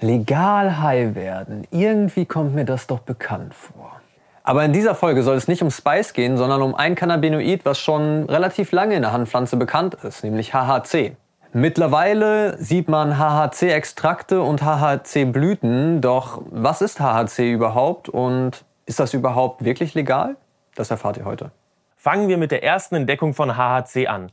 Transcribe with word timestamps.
Legal 0.00 0.82
high 0.82 1.14
werden. 1.14 1.66
Irgendwie 1.70 2.26
kommt 2.26 2.54
mir 2.54 2.66
das 2.66 2.86
doch 2.86 3.00
bekannt 3.00 3.54
vor. 3.54 4.00
Aber 4.42 4.64
in 4.64 4.72
dieser 4.72 4.94
Folge 4.94 5.22
soll 5.22 5.36
es 5.36 5.48
nicht 5.48 5.62
um 5.62 5.70
Spice 5.70 6.12
gehen, 6.12 6.36
sondern 6.36 6.60
um 6.62 6.74
ein 6.74 6.94
Cannabinoid, 6.94 7.64
was 7.64 7.78
schon 7.78 8.24
relativ 8.24 8.72
lange 8.72 8.94
in 8.94 9.02
der 9.02 9.12
Hanfpflanze 9.12 9.56
bekannt 9.56 9.94
ist, 9.94 10.22
nämlich 10.22 10.52
HHC. 10.52 11.16
Mittlerweile 11.52 12.58
sieht 12.58 12.88
man 12.88 13.18
HHC-Extrakte 13.18 14.42
und 14.42 14.62
HHC-Blüten, 14.62 16.02
doch 16.02 16.42
was 16.50 16.82
ist 16.82 17.00
HHC 17.00 17.50
überhaupt 17.50 18.10
und 18.10 18.64
ist 18.84 19.00
das 19.00 19.14
überhaupt 19.14 19.64
wirklich 19.64 19.94
legal? 19.94 20.36
Das 20.74 20.90
erfahrt 20.90 21.16
ihr 21.16 21.24
heute. 21.24 21.50
Fangen 21.96 22.28
wir 22.28 22.36
mit 22.36 22.50
der 22.50 22.62
ersten 22.62 22.94
Entdeckung 22.94 23.32
von 23.32 23.56
HHC 23.56 24.06
an. 24.06 24.30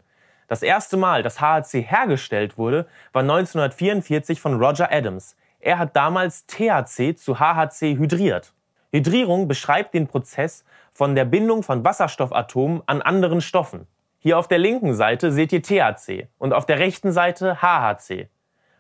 Das 0.50 0.62
erste 0.62 0.98
Mal, 0.98 1.24
dass 1.24 1.40
HHC 1.40 1.82
hergestellt 1.82 2.58
wurde, 2.58 2.86
war 3.14 3.22
1944 3.22 4.42
von 4.42 4.62
Roger 4.62 4.92
Adams. 4.92 5.36
Er 5.66 5.80
hat 5.80 5.96
damals 5.96 6.46
THC 6.46 7.16
zu 7.16 7.40
HHC 7.40 7.98
hydriert. 7.98 8.54
Hydrierung 8.92 9.48
beschreibt 9.48 9.94
den 9.94 10.08
Prozess 10.08 10.66
von 10.92 11.16
der 11.16 11.24
Bindung 11.24 11.64
von 11.64 11.86
Wasserstoffatomen 11.86 12.82
an 12.86 13.02
anderen 13.02 13.40
Stoffen. 13.40 13.88
Hier 14.20 14.38
auf 14.38 14.50
der 14.50 14.58
linken 14.58 14.94
Seite 14.94 15.32
seht 15.32 15.54
ihr 15.54 15.64
THC 15.64 16.28
und 16.38 16.52
auf 16.52 16.66
der 16.66 16.80
rechten 16.80 17.14
Seite 17.14 17.62
HHC. 17.62 18.28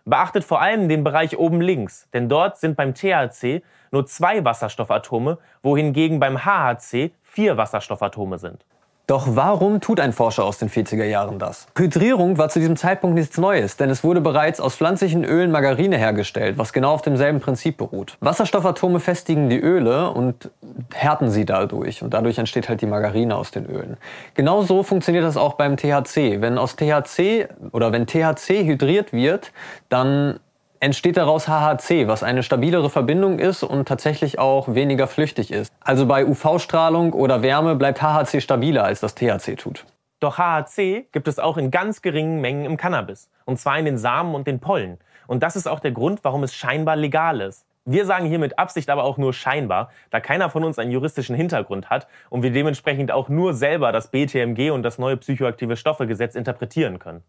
Beachtet 0.03 0.43
vor 0.43 0.61
allem 0.61 0.89
den 0.89 1.05
Bereich 1.05 1.37
oben 1.37 1.61
links, 1.61 2.09
denn 2.11 2.27
dort 2.27 2.57
sind 2.57 2.75
beim 2.75 2.93
THC 2.93 3.63
nur 3.91 4.05
zwei 4.05 4.43
Wasserstoffatome, 4.43 5.37
wohingegen 5.61 6.19
beim 6.19 6.43
HHC 6.43 7.13
vier 7.21 7.55
Wasserstoffatome 7.55 8.39
sind. 8.39 8.65
Doch 9.05 9.35
warum 9.35 9.81
tut 9.81 9.99
ein 9.99 10.13
Forscher 10.13 10.45
aus 10.45 10.59
den 10.59 10.69
40er 10.69 11.03
Jahren 11.03 11.37
das? 11.37 11.67
Hydrierung 11.77 12.37
war 12.37 12.47
zu 12.47 12.59
diesem 12.59 12.77
Zeitpunkt 12.77 13.15
nichts 13.15 13.37
Neues, 13.37 13.75
denn 13.75 13.89
es 13.89 14.01
wurde 14.01 14.21
bereits 14.21 14.61
aus 14.61 14.75
pflanzlichen 14.75 15.25
Ölen 15.25 15.51
Margarine 15.51 15.97
hergestellt, 15.97 16.57
was 16.57 16.71
genau 16.71 16.93
auf 16.93 17.01
demselben 17.01 17.41
Prinzip 17.41 17.75
beruht. 17.75 18.15
Wasserstoffatome 18.21 19.01
festigen 19.01 19.49
die 19.49 19.59
Öle 19.59 20.09
und 20.09 20.51
härten 20.93 21.29
sie 21.29 21.43
dadurch 21.43 22.01
und 22.01 22.13
dadurch 22.13 22.37
entsteht 22.37 22.69
halt 22.69 22.79
die 22.79 22.85
Margarine 22.85 23.35
aus 23.35 23.51
den 23.51 23.65
Ölen. 23.65 23.97
Genauso 24.35 24.83
funktioniert 24.83 25.25
das 25.25 25.35
auch 25.35 25.55
beim 25.55 25.75
THC. 25.75 26.39
Wenn 26.39 26.57
aus 26.57 26.77
THC 26.77 27.49
oder 27.73 27.91
wenn 27.91 28.07
THC 28.07 28.63
hydriert 28.63 29.11
wird, 29.11 29.51
dann 29.89 30.39
entsteht 30.83 31.15
daraus 31.15 31.47
HHC, 31.47 32.09
was 32.09 32.23
eine 32.23 32.43
stabilere 32.43 32.89
Verbindung 32.89 33.39
ist 33.39 33.63
und 33.63 33.87
tatsächlich 33.87 34.37
auch 34.37 34.75
weniger 34.75 35.07
flüchtig 35.07 35.49
ist. 35.49 35.71
Also 35.79 36.05
bei 36.05 36.25
UV-Strahlung 36.25 37.13
oder 37.13 37.41
Wärme 37.41 37.75
bleibt 37.75 38.01
HHC 38.01 38.41
stabiler 38.41 38.83
als 38.83 38.99
das 38.99 39.15
THC 39.15 39.55
tut. 39.55 39.85
Doch 40.19 40.37
HHC 40.37 41.05
gibt 41.13 41.29
es 41.29 41.39
auch 41.39 41.55
in 41.55 41.71
ganz 41.71 42.01
geringen 42.01 42.41
Mengen 42.41 42.65
im 42.65 42.75
Cannabis, 42.75 43.29
und 43.45 43.59
zwar 43.59 43.79
in 43.79 43.85
den 43.85 43.97
Samen 43.97 44.35
und 44.35 44.45
den 44.45 44.59
Pollen. 44.59 44.97
Und 45.25 45.41
das 45.41 45.55
ist 45.55 45.67
auch 45.67 45.79
der 45.79 45.91
Grund, 45.91 46.19
warum 46.23 46.43
es 46.43 46.53
scheinbar 46.53 46.97
legal 46.97 47.39
ist. 47.39 47.65
Wir 47.85 48.05
sagen 48.05 48.25
hier 48.25 48.39
mit 48.39 48.59
Absicht 48.59 48.89
aber 48.89 49.05
auch 49.05 49.17
nur 49.17 49.33
scheinbar, 49.33 49.89
da 50.09 50.19
keiner 50.19 50.49
von 50.49 50.65
uns 50.65 50.79
einen 50.79 50.91
juristischen 50.91 51.35
Hintergrund 51.35 51.89
hat 51.89 52.07
und 52.29 52.43
wir 52.43 52.51
dementsprechend 52.51 53.11
auch 53.11 53.29
nur 53.29 53.53
selber 53.53 53.93
das 53.93 54.07
BTMG 54.07 54.71
und 54.71 54.83
das 54.83 54.97
neue 54.97 55.15
psychoaktive 55.15 55.77
Stoffegesetz 55.77 56.35
interpretieren 56.35 56.99
können. 56.99 57.23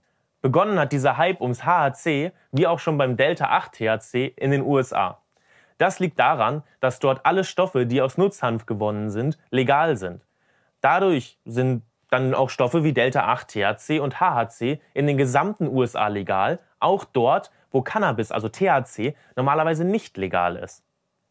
Begonnen 0.44 0.78
hat 0.78 0.92
dieser 0.92 1.16
Hype 1.16 1.40
ums 1.40 1.64
HHC, 1.64 2.30
wie 2.52 2.66
auch 2.66 2.78
schon 2.78 2.98
beim 2.98 3.16
Delta-8-THC, 3.16 4.34
in 4.36 4.50
den 4.50 4.60
USA. 4.60 5.22
Das 5.78 6.00
liegt 6.00 6.18
daran, 6.18 6.62
dass 6.80 6.98
dort 6.98 7.24
alle 7.24 7.44
Stoffe, 7.44 7.86
die 7.86 8.02
aus 8.02 8.18
Nutzhanf 8.18 8.66
gewonnen 8.66 9.08
sind, 9.08 9.38
legal 9.48 9.96
sind. 9.96 10.20
Dadurch 10.82 11.38
sind 11.46 11.82
dann 12.10 12.34
auch 12.34 12.50
Stoffe 12.50 12.84
wie 12.84 12.92
Delta-8-THC 12.92 14.00
und 14.00 14.20
HHC 14.20 14.82
in 14.92 15.06
den 15.06 15.16
gesamten 15.16 15.66
USA 15.66 16.08
legal, 16.08 16.58
auch 16.78 17.06
dort, 17.06 17.50
wo 17.70 17.80
Cannabis, 17.80 18.30
also 18.30 18.50
THC, 18.50 19.16
normalerweise 19.36 19.86
nicht 19.86 20.18
legal 20.18 20.56
ist. 20.56 20.84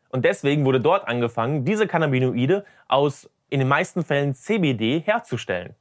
Und 0.09 0.25
deswegen 0.25 0.66
wurde 0.66 0.80
dort 0.80 1.08
angefangen, 1.08 1.66
diese 1.66 1.86
Cannabinoide 1.86 2.66
aus 2.88 3.30
in 3.52 3.59
den 3.59 3.67
meisten 3.67 4.03
Fällen 4.03 4.34
CBD 4.34 5.02
herzustellen. 5.06 5.75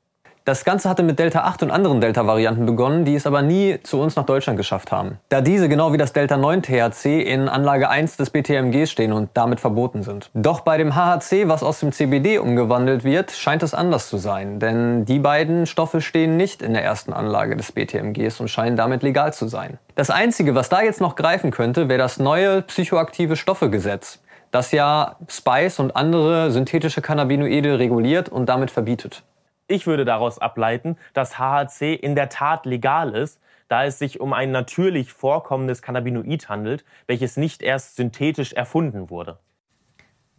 Das 0.44 0.64
Ganze 0.64 0.88
hatte 0.88 1.04
mit 1.04 1.20
Delta 1.20 1.42
8 1.42 1.62
und 1.62 1.70
anderen 1.70 2.00
Delta-Varianten 2.00 2.66
begonnen, 2.66 3.04
die 3.04 3.14
es 3.14 3.28
aber 3.28 3.42
nie 3.42 3.78
zu 3.84 4.00
uns 4.00 4.16
nach 4.16 4.26
Deutschland 4.26 4.56
geschafft 4.56 4.91
haben. 4.91 5.20
Da 5.28 5.41
diese 5.41 5.69
genau 5.69 5.92
wie 5.92 5.98
das 5.98 6.12
Delta 6.12 6.36
9 6.36 6.62
THC 6.62 7.22
in 7.22 7.48
Anlage 7.48 7.88
1 7.88 8.16
des 8.16 8.30
BTMG 8.30 8.86
stehen 8.86 9.12
und 9.12 9.31
damit 9.34 9.60
verboten 9.60 10.02
sind. 10.02 10.31
Doch 10.34 10.62
bei 10.62 10.78
dem 10.78 10.97
HHC, 10.97 11.47
was 11.47 11.62
aus 11.62 11.78
dem 11.78 11.92
CBD 11.92 12.38
umgewandelt 12.38 13.04
wird, 13.04 13.31
scheint 13.31 13.62
es 13.62 13.72
anders 13.72 14.08
zu 14.08 14.16
sein, 14.16 14.58
denn 14.58 15.04
die 15.04 15.20
beiden 15.20 15.66
Stoffe 15.66 16.00
stehen 16.00 16.36
nicht 16.36 16.60
in 16.60 16.72
der 16.72 16.82
ersten 16.82 17.12
Anlage 17.12 17.56
des 17.56 17.70
BTMGs 17.70 18.41
und 18.41 18.48
scheinen 18.48 18.76
damit 18.76 19.04
legal 19.04 19.32
zu 19.32 19.47
sein. 19.47 19.78
Das 19.94 20.10
einzige, 20.10 20.56
was 20.56 20.69
da 20.69 20.82
jetzt 20.82 21.00
noch 21.00 21.14
greifen 21.14 21.52
könnte, 21.52 21.88
wäre 21.88 21.98
das 21.98 22.19
neue 22.19 22.62
psychoaktive 22.62 23.36
Stoffegesetz 23.36 24.19
das 24.50 24.70
ja 24.70 25.16
Spice 25.28 25.81
und 25.81 25.97
andere 25.97 26.50
synthetische 26.50 27.00
Cannabinoide 27.00 27.78
reguliert 27.78 28.28
und 28.28 28.50
damit 28.50 28.70
verbietet. 28.70 29.22
Ich 29.69 29.87
würde 29.87 30.05
daraus 30.05 30.39
ableiten, 30.39 30.97
dass 31.15 31.39
HHC 31.39 31.95
in 31.95 32.15
der 32.15 32.28
Tat 32.28 32.67
legal 32.67 33.15
ist, 33.15 33.41
da 33.69 33.84
es 33.84 33.99
sich 33.99 34.21
um 34.21 34.33
ein 34.33 34.50
natürlich 34.50 35.12
vorkommendes 35.12 35.81
Cannabinoid 35.81 36.49
handelt, 36.49 36.84
welches 37.06 37.37
nicht 37.37 37.62
erst 37.62 37.97
synthetisch 37.97 38.53
erfunden 38.53 39.09
wurde. 39.09 39.39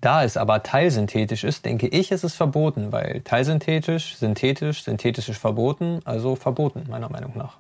Da 0.02 0.24
es 0.24 0.36
aber 0.36 0.64
teilsynthetisch 0.64 1.44
ist, 1.46 1.66
denke 1.66 1.88
ich, 1.88 2.12
ist 2.12 2.24
es 2.24 2.36
verboten, 2.36 2.92
weil 2.92 3.22
teilsynthetisch, 3.22 4.18
synthetisch, 4.18 4.84
synthetisch 4.84 5.30
ist 5.30 5.40
verboten, 5.40 6.02
also 6.04 6.36
verboten, 6.36 6.86
meiner 6.90 7.10
Meinung 7.10 7.38
nach. 7.38 7.60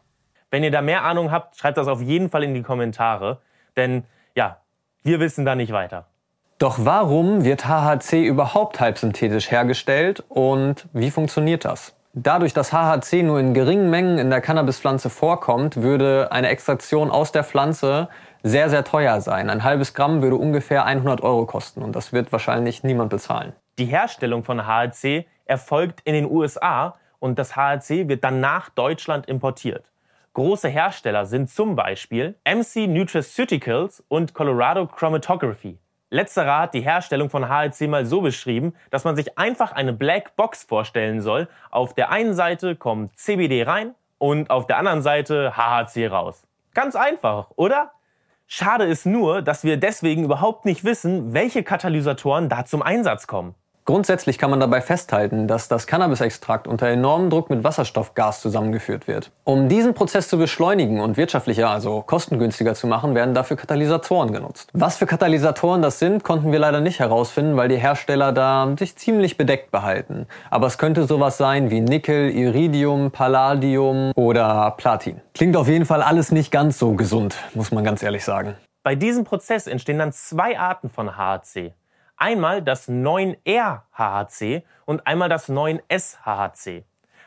Wenn 0.51 0.63
ihr 0.63 0.69
da 0.69 0.81
mehr 0.81 1.03
Ahnung 1.03 1.31
habt, 1.31 1.55
schreibt 1.55 1.77
das 1.77 1.87
auf 1.87 2.01
jeden 2.01 2.29
Fall 2.29 2.43
in 2.43 2.53
die 2.53 2.61
Kommentare, 2.61 3.41
denn 3.77 4.03
ja, 4.35 4.57
wir 5.01 5.19
wissen 5.19 5.45
da 5.45 5.55
nicht 5.55 5.71
weiter. 5.71 6.05
Doch 6.59 6.77
warum 6.79 7.43
wird 7.43 7.67
HHC 7.67 8.25
überhaupt 8.25 8.79
halbsynthetisch 8.79 9.51
hergestellt 9.51 10.23
und 10.29 10.87
wie 10.93 11.11
funktioniert 11.11 11.65
das? 11.65 11.95
Dadurch, 12.13 12.53
dass 12.53 12.71
HHC 12.71 13.23
nur 13.23 13.39
in 13.39 13.55
geringen 13.55 13.89
Mengen 13.89 14.19
in 14.19 14.29
der 14.29 14.39
Cannabispflanze 14.39 15.09
vorkommt, 15.09 15.81
würde 15.81 16.31
eine 16.31 16.49
Extraktion 16.49 17.09
aus 17.09 17.31
der 17.31 17.43
Pflanze 17.43 18.07
sehr, 18.43 18.69
sehr 18.69 18.83
teuer 18.83 19.19
sein. 19.19 19.49
Ein 19.49 19.63
halbes 19.63 19.95
Gramm 19.95 20.21
würde 20.21 20.35
ungefähr 20.35 20.85
100 20.85 21.21
Euro 21.21 21.45
kosten 21.47 21.81
und 21.81 21.95
das 21.95 22.13
wird 22.13 22.31
wahrscheinlich 22.31 22.83
niemand 22.83 23.09
bezahlen. 23.09 23.53
Die 23.79 23.85
Herstellung 23.85 24.43
von 24.43 24.67
HHC 24.67 25.25
erfolgt 25.45 26.01
in 26.01 26.13
den 26.13 26.29
USA 26.29 26.95
und 27.17 27.39
das 27.39 27.55
HHC 27.55 28.07
wird 28.07 28.23
dann 28.23 28.41
nach 28.41 28.69
Deutschland 28.69 29.25
importiert. 29.25 29.85
Große 30.33 30.67
Hersteller 30.67 31.25
sind 31.25 31.49
zum 31.49 31.75
Beispiel 31.75 32.35
MC 32.45 32.87
Nutraceuticals 32.87 34.03
und 34.07 34.33
Colorado 34.33 34.85
Chromatography. 34.85 35.79
Letzterer 36.13 36.59
hat 36.59 36.75
die 36.75 36.81
Herstellung 36.81 37.31
von 37.31 37.49
HLC 37.49 37.89
mal 37.89 38.05
so 38.05 38.21
beschrieben, 38.21 38.75
dass 38.91 39.03
man 39.03 39.15
sich 39.15 39.39
einfach 39.39 39.71
eine 39.71 39.93
Black 39.93 40.35
Box 40.35 40.63
vorstellen 40.63 41.21
soll. 41.21 41.47
Auf 41.71 41.95
der 41.95 42.11
einen 42.11 42.35
Seite 42.35 42.75
kommt 42.75 43.17
CBD 43.17 43.63
rein 43.63 43.95
und 44.19 44.51
auf 44.51 44.67
der 44.67 44.77
anderen 44.77 45.01
Seite 45.01 45.57
HHC 45.57 46.07
raus. 46.07 46.43
Ganz 46.75 46.95
einfach, 46.95 47.49
oder? 47.55 47.93
Schade 48.45 48.83
ist 48.83 49.07
nur, 49.07 49.41
dass 49.41 49.63
wir 49.63 49.77
deswegen 49.77 50.25
überhaupt 50.25 50.65
nicht 50.65 50.83
wissen, 50.83 51.33
welche 51.33 51.63
Katalysatoren 51.63 52.47
da 52.47 52.63
zum 52.63 52.83
Einsatz 52.83 53.25
kommen. 53.25 53.55
Grundsätzlich 53.85 54.37
kann 54.37 54.49
man 54.49 54.61
dabei 54.61 54.79
festhalten, 54.79 55.49
dass 55.49 55.67
das 55.67 55.87
Cannabisextrakt 55.87 56.69
unter 56.69 56.87
enormem 56.87 57.29
Druck 57.29 57.49
mit 57.49 57.65
Wasserstoffgas 57.65 58.39
zusammengeführt 58.39 59.09
wird. 59.09 59.31
Um 59.43 59.67
diesen 59.67 59.93
Prozess 59.93 60.29
zu 60.29 60.37
beschleunigen 60.37 61.01
und 61.01 61.17
wirtschaftlicher, 61.17 61.69
also 61.69 62.01
kostengünstiger 62.01 62.75
zu 62.75 62.87
machen, 62.87 63.13
werden 63.13 63.33
dafür 63.33 63.57
Katalysatoren 63.57 64.31
genutzt. 64.31 64.69
Was 64.71 64.95
für 64.95 65.05
Katalysatoren 65.05 65.81
das 65.81 65.99
sind, 65.99 66.23
konnten 66.23 66.53
wir 66.53 66.59
leider 66.59 66.79
nicht 66.79 66.99
herausfinden, 66.99 67.57
weil 67.57 67.67
die 67.67 67.75
Hersteller 67.75 68.31
da 68.31 68.73
sich 68.79 68.95
ziemlich 68.95 69.35
bedeckt 69.35 69.69
behalten. 69.69 70.27
Aber 70.49 70.67
es 70.67 70.77
könnte 70.77 71.05
sowas 71.05 71.37
sein 71.37 71.69
wie 71.69 71.81
Nickel, 71.81 72.29
Iridium, 72.29 73.11
Palladium 73.11 74.13
oder 74.15 74.75
Platin. 74.77 75.19
Klingt 75.33 75.57
auf 75.57 75.67
jeden 75.67 75.85
Fall 75.85 76.01
alles 76.01 76.31
nicht 76.31 76.51
ganz 76.51 76.79
so 76.79 76.93
gesund, 76.93 77.35
muss 77.53 77.73
man 77.73 77.83
ganz 77.83 78.01
ehrlich 78.01 78.23
sagen. 78.23 78.55
Bei 78.83 78.95
diesem 78.95 79.25
Prozess 79.25 79.67
entstehen 79.67 79.99
dann 79.99 80.13
zwei 80.13 80.57
Arten 80.57 80.89
von 80.89 81.17
HHC 81.17 81.73
einmal 82.23 82.61
das 82.61 82.87
9R-HHC 82.87 84.63
und 84.85 85.05
einmal 85.05 85.27
das 85.27 85.49
9S-HHC. 85.49 86.83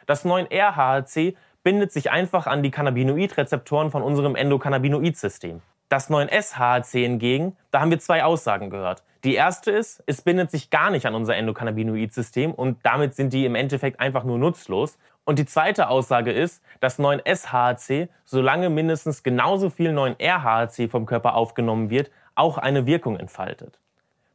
Das 0.06 0.24
9R-HHC 0.24 1.36
bindet 1.62 1.92
sich 1.92 2.10
einfach 2.10 2.46
an 2.46 2.62
die 2.62 2.70
Cannabinoidrezeptoren 2.70 3.90
von 3.90 4.02
unserem 4.02 4.36
Endokannabinoid-System. 4.36 5.60
Das 5.90 6.08
9S-HHC 6.08 7.02
hingegen, 7.02 7.58
da 7.72 7.80
haben 7.80 7.90
wir 7.90 7.98
zwei 7.98 8.24
Aussagen 8.24 8.70
gehört. 8.70 9.02
Die 9.22 9.34
erste 9.34 9.70
ist, 9.70 10.02
es 10.06 10.22
bindet 10.22 10.50
sich 10.50 10.70
gar 10.70 10.90
nicht 10.90 11.04
an 11.04 11.14
unser 11.14 11.36
Endokannabinoid-System 11.36 12.54
und 12.54 12.78
damit 12.82 13.14
sind 13.14 13.34
die 13.34 13.44
im 13.44 13.54
Endeffekt 13.54 14.00
einfach 14.00 14.24
nur 14.24 14.38
nutzlos. 14.38 14.96
Und 15.24 15.38
die 15.38 15.44
zweite 15.44 15.90
Aussage 15.90 16.32
ist, 16.32 16.62
dass 16.80 16.98
9S-HHC, 16.98 18.08
solange 18.24 18.70
mindestens 18.70 19.22
genauso 19.22 19.68
viel 19.68 19.90
9R-HHC 19.90 20.88
vom 20.88 21.04
Körper 21.04 21.34
aufgenommen 21.34 21.90
wird, 21.90 22.10
auch 22.34 22.56
eine 22.56 22.86
Wirkung 22.86 23.18
entfaltet. 23.18 23.78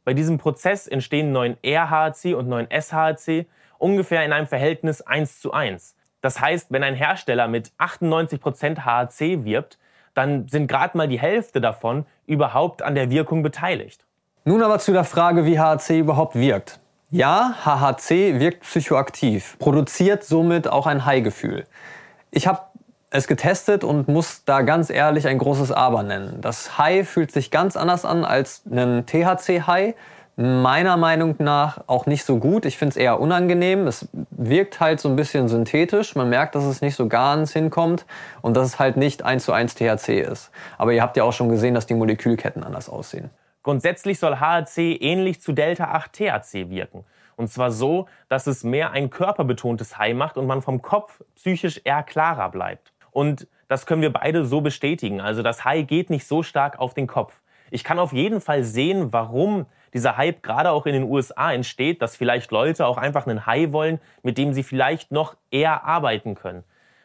Bei 0.04 0.14
diesem 0.14 0.38
Prozess 0.38 0.88
entstehen 0.88 1.36
9R-HHC 1.36 2.34
und 2.34 2.48
9S-HHC 2.48 3.46
ungefähr 3.78 4.24
in 4.24 4.32
einem 4.32 4.46
Verhältnis 4.46 5.00
1 5.02 5.40
zu 5.40 5.52
1. 5.52 5.94
Das 6.20 6.40
heißt, 6.40 6.68
wenn 6.70 6.82
ein 6.82 6.94
Hersteller 6.94 7.48
mit 7.48 7.72
98% 7.78 8.84
HHC 8.84 9.44
wirbt, 9.44 9.78
dann 10.14 10.48
sind 10.48 10.66
gerade 10.66 10.96
mal 10.96 11.08
die 11.08 11.20
Hälfte 11.20 11.60
davon 11.60 12.06
überhaupt 12.26 12.82
an 12.82 12.94
der 12.94 13.10
Wirkung 13.10 13.42
beteiligt. 13.42 14.04
Nun 14.44 14.62
aber 14.62 14.78
zu 14.78 14.92
der 14.92 15.04
Frage, 15.04 15.44
wie 15.44 15.58
HHC 15.58 16.00
überhaupt 16.00 16.34
wirkt. 16.34 16.80
Ja, 17.10 17.54
HHC 17.64 18.40
wirkt 18.40 18.60
psychoaktiv, 18.62 19.56
produziert 19.58 20.24
somit 20.24 20.66
auch 20.66 20.86
ein 20.86 21.04
High-Gefühl. 21.04 21.66
Ich 22.30 22.46
habe 22.46 22.60
es 23.12 23.26
getestet 23.26 23.84
und 23.84 24.08
muss 24.08 24.44
da 24.44 24.62
ganz 24.62 24.88
ehrlich 24.88 25.28
ein 25.28 25.38
großes 25.38 25.70
Aber 25.70 26.02
nennen. 26.02 26.40
Das 26.40 26.78
High 26.78 27.08
fühlt 27.08 27.30
sich 27.30 27.50
ganz 27.50 27.76
anders 27.76 28.04
an 28.04 28.24
als 28.24 28.62
ein 28.70 29.04
THC-High. 29.06 29.94
Meiner 30.36 30.96
Meinung 30.96 31.34
nach 31.38 31.82
auch 31.88 32.06
nicht 32.06 32.24
so 32.24 32.38
gut. 32.38 32.64
Ich 32.64 32.78
finde 32.78 32.92
es 32.92 32.96
eher 32.96 33.20
unangenehm. 33.20 33.86
Es 33.86 34.08
wirkt 34.30 34.80
halt 34.80 34.98
so 34.98 35.10
ein 35.10 35.16
bisschen 35.16 35.48
synthetisch. 35.48 36.14
Man 36.14 36.30
merkt, 36.30 36.54
dass 36.54 36.64
es 36.64 36.80
nicht 36.80 36.96
so 36.96 37.06
ganz 37.06 37.52
hinkommt 37.52 38.06
und 38.40 38.56
dass 38.56 38.66
es 38.66 38.78
halt 38.78 38.96
nicht 38.96 39.22
eins 39.22 39.44
zu 39.44 39.52
eins 39.52 39.74
THC 39.74 40.20
ist. 40.20 40.50
Aber 40.78 40.94
ihr 40.94 41.02
habt 41.02 41.18
ja 41.18 41.24
auch 41.24 41.34
schon 41.34 41.50
gesehen, 41.50 41.74
dass 41.74 41.84
die 41.84 41.94
Molekülketten 41.94 42.64
anders 42.64 42.88
aussehen. 42.88 43.28
Grundsätzlich 43.62 44.18
soll 44.18 44.40
HHC 44.40 44.96
ähnlich 45.00 45.42
zu 45.42 45.52
Delta-8-THC 45.52 46.70
wirken. 46.70 47.04
Und 47.36 47.48
zwar 47.48 47.70
so, 47.70 48.06
dass 48.30 48.46
es 48.46 48.64
mehr 48.64 48.92
ein 48.92 49.10
körperbetontes 49.10 49.98
High 49.98 50.14
macht 50.14 50.38
und 50.38 50.46
man 50.46 50.62
vom 50.62 50.80
Kopf 50.80 51.20
psychisch 51.36 51.80
eher 51.84 52.02
klarer 52.02 52.48
bleibt. 52.48 52.91
Und 53.12 53.46
das 53.68 53.86
können 53.86 54.02
wir 54.02 54.12
beide 54.12 54.44
so 54.44 54.60
bestätigen. 54.60 55.20
Also 55.20 55.42
das 55.42 55.64
High 55.64 55.86
geht 55.86 56.10
nicht 56.10 56.26
so 56.26 56.42
stark 56.42 56.78
auf 56.78 56.94
den 56.94 57.06
Kopf. 57.06 57.40
Ich 57.70 57.84
kann 57.84 57.98
auf 57.98 58.12
jeden 58.12 58.40
Fall 58.40 58.64
sehen, 58.64 59.12
warum 59.12 59.66
dieser 59.94 60.16
Hype 60.16 60.42
gerade 60.42 60.70
auch 60.70 60.86
in 60.86 60.94
den 60.94 61.04
USA 61.04 61.52
entsteht, 61.52 62.02
dass 62.02 62.16
vielleicht 62.16 62.50
Leute 62.50 62.86
auch 62.86 62.98
einfach 62.98 63.26
einen 63.26 63.46
High 63.46 63.72
wollen, 63.72 64.00
mit 64.22 64.38
dem 64.38 64.52
sie 64.52 64.62
vielleicht 64.62 65.12
noch 65.12 65.36
eher 65.50 65.84
arbeiten 65.84 66.34
können. 66.34 66.64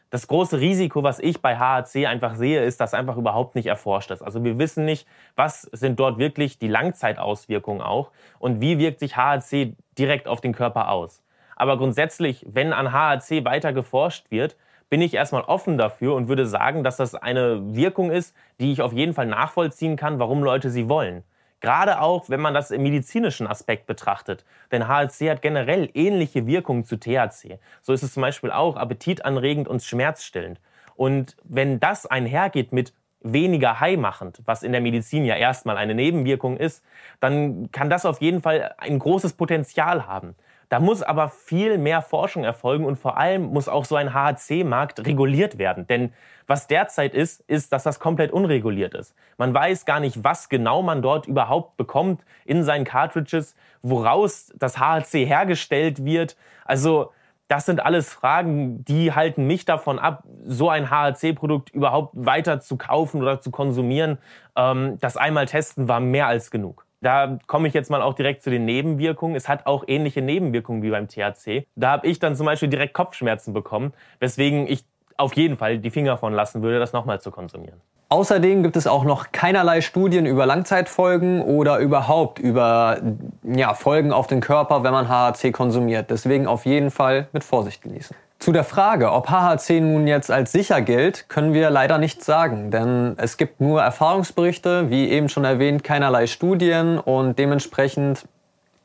Das 0.10 0.28
große 0.28 0.62
Risiko, 0.62 1.04
was 1.04 1.20
ich 1.20 1.42
bei 1.42 1.58
HAC 1.58 2.06
einfach 2.08 2.36
sehe, 2.36 2.64
ist, 2.64 2.80
dass 2.80 2.94
einfach 2.94 3.18
überhaupt 3.18 3.56
nicht 3.56 3.66
erforscht 3.66 4.10
ist. 4.12 4.22
Also 4.22 4.44
wir 4.46 4.58
wissen 4.58 4.86
nicht, 4.86 5.06
was 5.36 5.64
sind 5.64 6.00
dort 6.00 6.18
wirklich 6.18 6.60
die 6.60 6.70
Langzeitauswirkungen 6.70 7.82
auch 7.82 8.12
und 8.40 8.62
wie 8.62 8.78
wirkt 8.80 9.00
sich 9.00 9.18
HAC 9.18 9.76
direkt 9.98 10.30
auf 10.30 10.40
den 10.40 10.54
Körper 10.54 10.92
aus. 10.92 11.24
Aber 11.58 11.78
grundsätzlich, 11.78 12.46
wenn 12.48 12.72
an 12.72 12.94
HAC 12.94 13.44
weiter 13.44 13.74
geforscht 13.74 14.32
wird, 14.32 14.56
bin 14.90 15.02
ich 15.02 15.14
erstmal 15.14 15.44
offen 15.44 15.78
dafür 15.78 16.16
und 16.16 16.28
würde 16.28 16.46
sagen, 16.46 16.84
dass 16.84 16.98
das 16.98 17.16
eine 17.16 17.76
Wirkung 17.76 18.12
ist, 18.12 18.36
die 18.60 18.72
ich 18.72 18.82
auf 18.82 18.94
jeden 18.94 19.14
Fall 19.14 19.26
nachvollziehen 19.26 19.96
kann, 19.98 20.20
warum 20.20 20.44
Leute 20.44 20.70
sie 20.70 20.90
wollen. 20.90 21.24
Gerade 21.60 22.02
auch, 22.02 22.30
wenn 22.30 22.40
man 22.40 22.54
das 22.54 22.70
im 22.70 22.84
medizinischen 22.84 23.48
Aspekt 23.48 23.88
betrachtet. 23.88 24.46
Denn 24.72 24.88
HLC 24.88 25.30
hat 25.30 25.42
generell 25.42 25.90
ähnliche 25.94 26.46
Wirkungen 26.46 26.84
zu 26.84 26.98
THC. 26.98 27.60
So 27.82 27.94
ist 27.94 28.04
es 28.04 28.14
zum 28.14 28.22
Beispiel 28.22 28.52
auch 28.52 28.76
appetitanregend 28.76 29.68
und 29.68 29.84
schmerzstillend. 29.84 30.60
Und 30.96 31.36
wenn 31.44 31.80
das 31.80 32.06
einhergeht 32.06 32.74
mit 32.74 32.94
weniger 33.22 33.80
high 33.80 33.98
machend, 33.98 34.42
was 34.46 34.62
in 34.62 34.72
der 34.72 34.82
Medizin 34.82 35.26
ja 35.26 35.36
erstmal 35.36 35.78
eine 35.78 35.96
Nebenwirkung 35.96 36.58
ist, 36.58 36.84
dann 37.20 37.72
kann 37.72 37.90
das 37.90 38.06
auf 38.06 38.22
jeden 38.22 38.42
Fall 38.42 38.76
ein 38.78 39.00
großes 39.00 39.34
Potenzial 39.34 40.06
haben. 40.06 40.36
Da 40.70 40.80
muss 40.82 41.02
aber 41.02 41.30
viel 41.30 41.78
mehr 41.78 42.02
Forschung 42.02 42.44
erfolgen 42.44 42.86
und 42.86 42.98
vor 42.98 43.18
allem 43.18 43.44
muss 43.44 43.70
auch 43.70 43.86
so 43.86 43.96
ein 43.96 44.14
HHC-Markt 44.14 45.06
reguliert 45.06 45.58
werden. 45.58 45.88
Denn 45.88 46.12
was 46.46 46.68
derzeit 46.68 47.14
ist, 47.14 47.42
ist, 47.48 47.72
dass 47.72 47.84
das 47.84 48.00
komplett 48.00 48.32
unreguliert 48.32 48.94
ist. 48.94 49.16
Man 49.38 49.54
weiß 49.54 49.86
gar 49.86 50.00
nicht, 50.00 50.24
was 50.24 50.50
genau 50.50 50.82
man 50.82 51.02
dort 51.02 51.26
überhaupt 51.26 51.78
bekommt 51.78 52.24
in 52.46 52.64
seinen 52.64 52.86
Cartridges, 52.86 53.56
woraus 53.82 54.52
das 54.56 54.78
HHC 54.78 55.26
hergestellt 55.26 56.04
wird. 56.04 56.36
Also 56.66 57.12
das 57.48 57.66
sind 57.66 57.80
alles 57.80 58.14
Fragen, 58.14 58.84
die 58.84 59.14
halten 59.14 59.48
mich 59.48 59.64
davon 59.64 60.00
ab, 60.00 60.24
so 60.46 60.70
ein 60.70 60.90
HHC-Produkt 60.90 61.70
überhaupt 61.70 62.14
weiter 62.14 62.60
zu 62.60 62.76
kaufen 62.76 63.22
oder 63.22 63.40
zu 63.40 63.52
konsumieren. 63.52 64.18
Ähm, 64.58 64.98
das 65.00 65.16
einmal 65.16 65.46
testen 65.46 65.88
war 65.88 66.02
mehr 66.02 66.28
als 66.28 66.52
genug. 66.52 66.87
Da 67.02 67.38
komme 67.48 67.68
ich 67.68 67.74
jetzt 67.74 67.90
mal 67.90 68.02
auch 68.02 68.14
direkt 68.14 68.44
zu 68.44 68.50
den 68.50 68.66
Nebenwirkungen. 68.66 69.36
Es 69.36 69.48
hat 69.48 69.66
auch 69.66 69.84
ähnliche 69.88 70.22
Nebenwirkungen 70.22 70.82
wie 70.82 70.90
beim 70.90 71.08
THC. 71.08 71.68
Da 71.76 71.92
habe 71.92 72.08
ich 72.08 72.20
dann 72.20 72.36
zum 72.36 72.46
Beispiel 72.46 72.70
direkt 72.70 72.94
Kopfschmerzen 72.94 73.54
bekommen, 73.54 73.94
weswegen 74.20 74.68
ich 74.68 74.84
auf 75.18 75.34
jeden 75.36 75.58
Fall 75.58 75.80
die 75.80 75.90
Finger 75.90 76.18
von 76.18 76.34
lassen 76.34 76.62
würde, 76.62 76.80
das 76.80 76.94
nochmal 76.94 77.22
zu 77.22 77.32
konsumieren. 77.32 77.82
Außerdem 78.10 78.64
gibt 78.64 78.78
es 78.78 78.88
auch 78.88 79.04
noch 79.04 79.34
keinerlei 79.34 79.82
Studien 79.82 80.26
über 80.26 80.46
Langzeitfolgen 80.46 81.42
oder 81.42 81.80
überhaupt 81.80 82.40
über 82.40 83.02
ja, 83.44 83.74
Folgen 83.74 84.14
auf 84.14 84.28
den 84.28 84.40
Körper, 84.40 84.84
wenn 84.84 84.94
man 84.94 85.10
HHC 85.10 85.52
konsumiert. 85.52 86.10
Deswegen 86.10 86.48
auf 86.48 86.66
jeden 86.66 86.90
Fall 86.90 87.28
mit 87.34 87.44
Vorsicht 87.44 87.82
genießen. 87.82 88.16
Zu 88.40 88.52
der 88.52 88.64
Frage, 88.64 89.12
ob 89.12 89.30
HHC 89.30 89.82
nun 89.82 90.08
jetzt 90.08 90.30
als 90.30 90.52
sicher 90.52 90.82
gilt, 90.82 91.28
können 91.28 91.54
wir 91.54 91.72
leider 91.72 91.98
nichts 91.98 92.26
sagen, 92.26 92.70
denn 92.70 93.16
es 93.18 93.38
gibt 93.38 93.60
nur 93.60 93.82
Erfahrungsberichte, 93.82 94.92
wie 94.92 95.10
eben 95.10 95.28
schon 95.28 95.44
erwähnt, 95.44 95.84
keinerlei 95.84 96.28
Studien 96.28 97.00
und 97.00 97.40
dementsprechend 97.40 98.26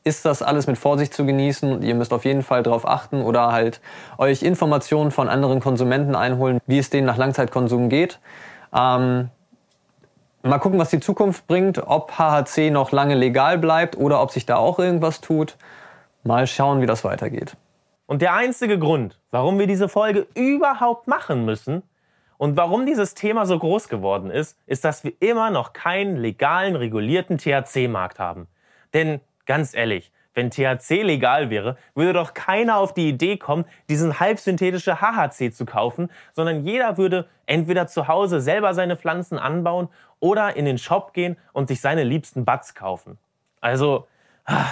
ist 0.03 0.25
das 0.25 0.41
alles 0.41 0.67
mit 0.67 0.77
Vorsicht 0.77 1.13
zu 1.13 1.25
genießen. 1.25 1.81
Ihr 1.81 1.95
müsst 1.95 2.13
auf 2.13 2.25
jeden 2.25 2.43
Fall 2.43 2.63
darauf 2.63 2.87
achten 2.87 3.21
oder 3.21 3.51
halt 3.51 3.79
euch 4.17 4.43
Informationen 4.43 5.11
von 5.11 5.29
anderen 5.29 5.59
Konsumenten 5.59 6.15
einholen, 6.15 6.59
wie 6.65 6.79
es 6.79 6.89
denen 6.89 7.07
nach 7.07 7.17
Langzeitkonsum 7.17 7.89
geht. 7.89 8.19
Ähm, 8.75 9.29
mal 10.41 10.59
gucken, 10.59 10.79
was 10.79 10.89
die 10.89 10.99
Zukunft 10.99 11.47
bringt, 11.47 11.77
ob 11.87 12.17
HHC 12.17 12.69
noch 12.71 12.91
lange 12.91 13.15
legal 13.15 13.57
bleibt 13.59 13.97
oder 13.97 14.21
ob 14.21 14.31
sich 14.31 14.45
da 14.45 14.57
auch 14.57 14.79
irgendwas 14.79 15.21
tut. 15.21 15.57
Mal 16.23 16.47
schauen, 16.47 16.81
wie 16.81 16.85
das 16.85 17.03
weitergeht. 17.03 17.55
Und 18.05 18.21
der 18.21 18.33
einzige 18.33 18.77
Grund, 18.77 19.19
warum 19.31 19.59
wir 19.59 19.67
diese 19.67 19.87
Folge 19.89 20.27
überhaupt 20.35 21.07
machen 21.07 21.45
müssen 21.45 21.83
und 22.37 22.57
warum 22.57 22.85
dieses 22.85 23.13
Thema 23.13 23.45
so 23.45 23.57
groß 23.57 23.87
geworden 23.87 24.29
ist, 24.29 24.57
ist, 24.65 24.83
dass 24.83 25.03
wir 25.03 25.13
immer 25.19 25.49
noch 25.49 25.73
keinen 25.73 26.17
legalen, 26.17 26.75
regulierten 26.75 27.37
THC-Markt 27.37 28.19
haben. 28.19 28.47
Denn 28.93 29.21
ganz 29.45 29.73
ehrlich, 29.73 30.11
wenn 30.33 30.49
THC 30.49 31.03
legal 31.03 31.49
wäre, 31.49 31.77
würde 31.95 32.13
doch 32.13 32.33
keiner 32.33 32.77
auf 32.77 32.93
die 32.93 33.07
Idee 33.07 33.37
kommen, 33.37 33.65
diesen 33.89 34.19
halbsynthetische 34.19 34.99
HHC 34.99 35.51
zu 35.51 35.65
kaufen, 35.65 36.09
sondern 36.33 36.65
jeder 36.65 36.97
würde 36.97 37.27
entweder 37.45 37.87
zu 37.87 38.07
Hause 38.07 38.41
selber 38.41 38.73
seine 38.73 38.97
Pflanzen 38.97 39.37
anbauen 39.37 39.89
oder 40.19 40.55
in 40.55 40.65
den 40.65 40.77
Shop 40.77 41.13
gehen 41.13 41.37
und 41.53 41.67
sich 41.67 41.81
seine 41.81 42.03
liebsten 42.03 42.45
Buds 42.45 42.73
kaufen. 42.73 43.17
Also, 43.61 44.07
ah, 44.45 44.65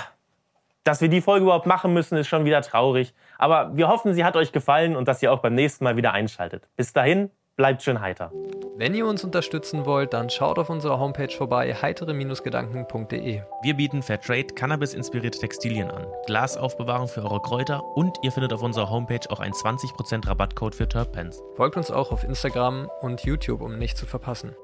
dass 0.83 1.01
wir 1.01 1.10
die 1.10 1.22
Folge 1.22 1.44
überhaupt 1.44 1.68
machen 1.68 1.94
müssen, 1.94 2.18
ist 2.18 2.28
schon 2.28 2.45
wieder 2.45 2.62
traurig. 2.62 3.13
Aber 3.38 3.75
wir 3.75 3.88
hoffen, 3.88 4.13
sie 4.13 4.24
hat 4.24 4.36
euch 4.36 4.51
gefallen 4.51 4.95
und 4.95 5.07
dass 5.07 5.22
ihr 5.22 5.31
auch 5.31 5.39
beim 5.39 5.56
nächsten 5.56 5.83
Mal 5.83 5.95
wieder 5.98 6.13
einschaltet. 6.13 6.68
Bis 6.75 6.94
dahin, 6.94 7.30
bleibt 7.56 7.83
schön 7.83 8.01
heiter. 8.01 8.31
Wenn 8.78 8.95
ihr 8.95 9.06
uns 9.06 9.24
unterstützen 9.24 9.86
wollt, 9.86 10.13
dann 10.13 10.30
schaut 10.30 10.57
auf 10.57 10.72
unserer 10.72 11.00
Homepage 11.00 11.30
vorbei, 11.30 11.75
heitere-gedanken.de. 11.75 13.42
Wir 13.62 13.74
bieten 13.75 14.01
Fairtrade 14.01 14.56
Cannabis-inspirierte 14.56 15.38
Textilien 15.38 15.91
an, 15.91 16.08
Glasaufbewahrung 16.25 17.08
für 17.08 17.22
eure 17.22 17.41
Kräuter 17.41 17.84
und 17.96 18.17
ihr 18.24 18.32
findet 18.32 18.53
auf 18.53 18.63
unserer 18.63 18.89
Homepage 18.89 19.29
auch 19.29 19.39
einen 19.39 19.53
20% 19.53 20.27
Rabattcode 20.27 20.74
für 20.74 20.88
Terpens. 20.88 21.44
Folgt 21.56 21.77
uns 21.77 21.91
auch 21.91 22.12
auf 22.12 22.24
Instagram 22.24 22.89
und 23.01 23.22
YouTube, 23.24 23.62
um 23.62 23.77
nichts 23.77 24.00
zu 24.00 24.08
verpassen. 24.08 24.56